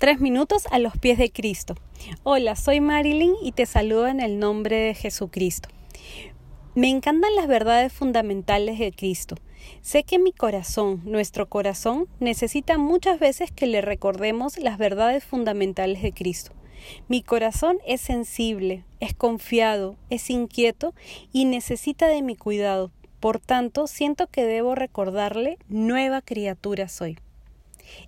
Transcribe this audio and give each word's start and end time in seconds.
Tres 0.00 0.18
minutos 0.18 0.66
a 0.70 0.78
los 0.78 0.96
pies 0.96 1.18
de 1.18 1.30
Cristo. 1.30 1.74
Hola, 2.22 2.56
soy 2.56 2.80
Marilyn 2.80 3.34
y 3.42 3.52
te 3.52 3.66
saludo 3.66 4.06
en 4.06 4.20
el 4.20 4.38
nombre 4.38 4.76
de 4.76 4.94
Jesucristo. 4.94 5.68
Me 6.74 6.88
encantan 6.88 7.36
las 7.36 7.46
verdades 7.46 7.92
fundamentales 7.92 8.78
de 8.78 8.92
Cristo. 8.92 9.36
Sé 9.82 10.04
que 10.04 10.18
mi 10.18 10.32
corazón, 10.32 11.02
nuestro 11.04 11.50
corazón, 11.50 12.08
necesita 12.18 12.78
muchas 12.78 13.20
veces 13.20 13.52
que 13.52 13.66
le 13.66 13.82
recordemos 13.82 14.56
las 14.56 14.78
verdades 14.78 15.22
fundamentales 15.22 16.00
de 16.00 16.14
Cristo. 16.14 16.52
Mi 17.08 17.22
corazón 17.22 17.76
es 17.86 18.00
sensible, 18.00 18.86
es 19.00 19.12
confiado, 19.12 19.96
es 20.08 20.30
inquieto 20.30 20.94
y 21.30 21.44
necesita 21.44 22.08
de 22.08 22.22
mi 22.22 22.36
cuidado. 22.36 22.90
Por 23.20 23.38
tanto, 23.38 23.86
siento 23.86 24.28
que 24.28 24.46
debo 24.46 24.74
recordarle 24.74 25.58
nueva 25.68 26.22
criatura 26.22 26.88
soy. 26.88 27.18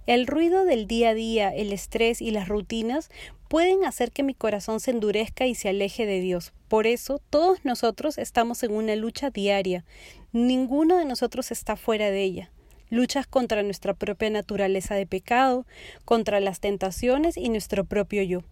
El 0.06 0.26
ruido 0.26 0.64
del 0.64 0.86
día 0.86 1.10
a 1.10 1.14
día, 1.14 1.54
el 1.54 1.72
estrés 1.72 2.20
y 2.20 2.30
las 2.30 2.48
rutinas 2.48 3.10
pueden 3.48 3.84
hacer 3.84 4.12
que 4.12 4.22
mi 4.22 4.34
corazón 4.34 4.80
se 4.80 4.90
endurezca 4.90 5.46
y 5.46 5.54
se 5.54 5.68
aleje 5.68 6.06
de 6.06 6.20
Dios. 6.20 6.52
Por 6.68 6.86
eso 6.86 7.20
todos 7.30 7.64
nosotros 7.64 8.18
estamos 8.18 8.62
en 8.62 8.72
una 8.72 8.96
lucha 8.96 9.30
diaria. 9.30 9.84
Ninguno 10.32 10.96
de 10.96 11.04
nosotros 11.04 11.50
está 11.50 11.76
fuera 11.76 12.10
de 12.10 12.22
ella. 12.22 12.50
Luchas 12.88 13.26
contra 13.26 13.62
nuestra 13.62 13.94
propia 13.94 14.30
naturaleza 14.30 14.94
de 14.94 15.06
pecado, 15.06 15.66
contra 16.04 16.40
las 16.40 16.60
tentaciones 16.60 17.36
y 17.36 17.48
nuestro 17.48 17.84
propio 17.84 18.22
yo. 18.22 18.42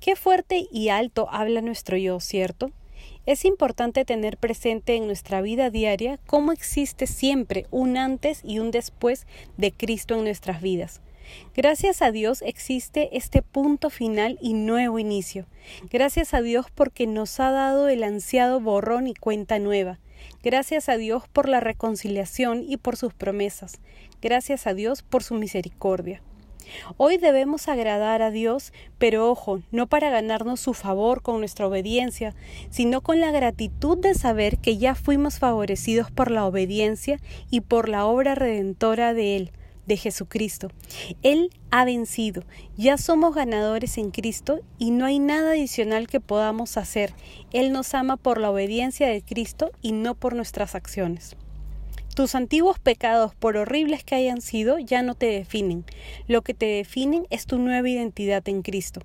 Qué 0.00 0.16
fuerte 0.16 0.66
y 0.72 0.88
alto 0.88 1.28
habla 1.30 1.60
nuestro 1.60 1.96
yo, 1.96 2.18
¿cierto? 2.18 2.72
Es 3.26 3.44
importante 3.44 4.04
tener 4.04 4.36
presente 4.36 4.96
en 4.96 5.06
nuestra 5.06 5.40
vida 5.42 5.70
diaria 5.70 6.18
cómo 6.26 6.52
existe 6.52 7.06
siempre 7.06 7.66
un 7.70 7.96
antes 7.96 8.40
y 8.44 8.58
un 8.58 8.70
después 8.70 9.26
de 9.56 9.72
Cristo 9.72 10.14
en 10.14 10.24
nuestras 10.24 10.60
vidas. 10.60 11.00
Gracias 11.54 12.02
a 12.02 12.10
Dios 12.10 12.42
existe 12.42 13.16
este 13.16 13.42
punto 13.42 13.90
final 13.90 14.38
y 14.40 14.54
nuevo 14.54 14.98
inicio. 14.98 15.46
Gracias 15.90 16.34
a 16.34 16.42
Dios 16.42 16.66
porque 16.74 17.06
nos 17.06 17.38
ha 17.40 17.50
dado 17.50 17.88
el 17.88 18.02
ansiado 18.02 18.60
borrón 18.60 19.06
y 19.06 19.14
cuenta 19.14 19.58
nueva. 19.58 19.98
Gracias 20.42 20.88
a 20.88 20.96
Dios 20.96 21.28
por 21.28 21.48
la 21.48 21.60
reconciliación 21.60 22.64
y 22.66 22.76
por 22.76 22.96
sus 22.96 23.14
promesas. 23.14 23.80
Gracias 24.20 24.66
a 24.66 24.74
Dios 24.74 25.02
por 25.02 25.22
su 25.22 25.34
misericordia. 25.34 26.22
Hoy 26.96 27.16
debemos 27.16 27.68
agradar 27.68 28.22
a 28.22 28.30
Dios, 28.30 28.72
pero 28.98 29.30
ojo, 29.30 29.60
no 29.70 29.86
para 29.86 30.10
ganarnos 30.10 30.60
su 30.60 30.74
favor 30.74 31.22
con 31.22 31.38
nuestra 31.38 31.66
obediencia, 31.66 32.34
sino 32.70 33.00
con 33.00 33.20
la 33.20 33.30
gratitud 33.30 33.98
de 33.98 34.14
saber 34.14 34.58
que 34.58 34.78
ya 34.78 34.94
fuimos 34.94 35.38
favorecidos 35.38 36.10
por 36.10 36.30
la 36.30 36.46
obediencia 36.46 37.20
y 37.50 37.60
por 37.60 37.88
la 37.88 38.06
obra 38.06 38.34
redentora 38.34 39.14
de 39.14 39.36
Él, 39.36 39.52
de 39.86 39.96
Jesucristo. 39.96 40.68
Él 41.22 41.50
ha 41.70 41.84
vencido, 41.84 42.44
ya 42.76 42.98
somos 42.98 43.34
ganadores 43.34 43.98
en 43.98 44.10
Cristo 44.10 44.60
y 44.78 44.90
no 44.90 45.04
hay 45.04 45.18
nada 45.18 45.52
adicional 45.52 46.06
que 46.06 46.20
podamos 46.20 46.76
hacer. 46.76 47.14
Él 47.52 47.72
nos 47.72 47.94
ama 47.94 48.16
por 48.16 48.38
la 48.38 48.50
obediencia 48.50 49.08
de 49.08 49.22
Cristo 49.22 49.72
y 49.80 49.92
no 49.92 50.14
por 50.14 50.34
nuestras 50.34 50.74
acciones. 50.74 51.36
Tus 52.14 52.34
antiguos 52.34 52.78
pecados, 52.78 53.34
por 53.34 53.56
horribles 53.56 54.04
que 54.04 54.14
hayan 54.14 54.42
sido, 54.42 54.78
ya 54.78 55.02
no 55.02 55.14
te 55.14 55.26
definen. 55.26 55.86
Lo 56.28 56.42
que 56.42 56.52
te 56.52 56.66
definen 56.66 57.26
es 57.30 57.46
tu 57.46 57.56
nueva 57.56 57.88
identidad 57.88 58.46
en 58.50 58.60
Cristo. 58.60 59.00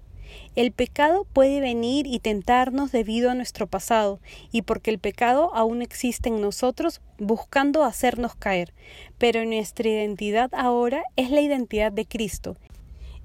El 0.55 0.73
pecado 0.73 1.23
puede 1.23 1.61
venir 1.61 2.05
y 2.05 2.19
tentarnos 2.19 2.91
debido 2.91 3.31
a 3.31 3.33
nuestro 3.33 3.65
pasado, 3.65 4.19
y 4.51 4.63
porque 4.63 4.91
el 4.91 4.99
pecado 4.99 5.55
aún 5.55 5.81
existe 5.81 6.27
en 6.27 6.41
nosotros 6.41 6.99
buscando 7.17 7.85
hacernos 7.85 8.35
caer, 8.35 8.73
pero 9.17 9.45
nuestra 9.45 9.87
identidad 9.87 10.49
ahora 10.53 11.03
es 11.15 11.31
la 11.31 11.39
identidad 11.39 11.93
de 11.93 12.05
Cristo. 12.05 12.57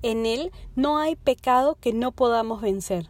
En 0.03 0.27
Él 0.27 0.53
no 0.77 0.99
hay 0.99 1.17
pecado 1.17 1.77
que 1.81 1.93
no 1.93 2.13
podamos 2.13 2.61
vencer. 2.61 3.09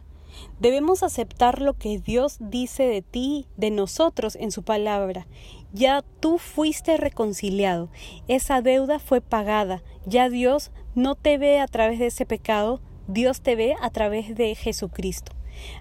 Debemos 0.59 1.03
aceptar 1.03 1.61
lo 1.61 1.73
que 1.73 1.99
Dios 1.99 2.37
dice 2.39 2.83
de 2.83 3.01
ti, 3.01 3.47
de 3.57 3.71
nosotros 3.71 4.35
en 4.35 4.51
su 4.51 4.63
palabra. 4.63 5.27
Ya 5.73 6.03
tú 6.19 6.37
fuiste 6.37 6.97
reconciliado, 6.97 7.89
esa 8.27 8.61
deuda 8.61 8.99
fue 8.99 9.21
pagada, 9.21 9.83
ya 10.05 10.29
Dios 10.29 10.71
no 10.95 11.15
te 11.15 11.37
ve 11.37 11.59
a 11.59 11.67
través 11.67 11.99
de 11.99 12.07
ese 12.07 12.25
pecado, 12.25 12.81
Dios 13.07 13.41
te 13.41 13.55
ve 13.55 13.75
a 13.81 13.89
través 13.89 14.35
de 14.35 14.53
Jesucristo. 14.55 15.31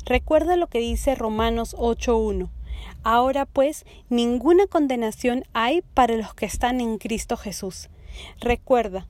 Recuerda 0.04 0.56
lo 0.56 0.66
que 0.66 0.78
dice 0.78 1.14
Romanos 1.14 1.76
8.1. 1.78 2.50
Ahora 3.02 3.46
pues, 3.46 3.84
ninguna 4.08 4.66
condenación 4.66 5.44
hay 5.52 5.82
para 5.94 6.16
los 6.16 6.34
que 6.34 6.46
están 6.46 6.80
en 6.80 6.98
Cristo 6.98 7.36
Jesús. 7.36 7.90
Recuerda, 8.40 9.08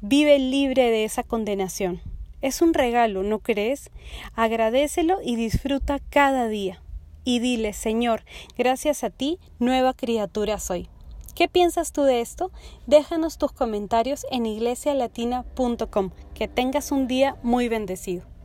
vive 0.00 0.38
libre 0.38 0.90
de 0.90 1.04
esa 1.04 1.22
condenación. 1.22 2.00
Es 2.42 2.62
un 2.62 2.74
regalo, 2.74 3.22
¿no 3.22 3.38
crees? 3.38 3.90
Agradecelo 4.34 5.18
y 5.22 5.36
disfruta 5.36 6.00
cada 6.10 6.48
día. 6.48 6.82
Y 7.24 7.40
dile, 7.40 7.72
Señor, 7.72 8.22
gracias 8.56 9.02
a 9.02 9.10
ti, 9.10 9.38
nueva 9.58 9.94
criatura 9.94 10.58
soy. 10.58 10.88
¿Qué 11.34 11.48
piensas 11.48 11.92
tú 11.92 12.02
de 12.02 12.20
esto? 12.20 12.50
Déjanos 12.86 13.36
tus 13.36 13.52
comentarios 13.52 14.26
en 14.30 14.46
iglesialatina.com. 14.46 16.10
Que 16.34 16.48
tengas 16.48 16.92
un 16.92 17.06
día 17.06 17.36
muy 17.42 17.68
bendecido. 17.68 18.35